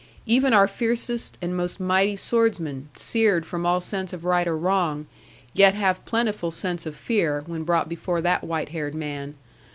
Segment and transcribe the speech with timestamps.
[0.25, 5.05] Even our fiercest and most mighty swordsmen, seared from all sense of right or wrong,
[5.53, 9.35] yet have plentiful sense of fear, when brought before that white haired man.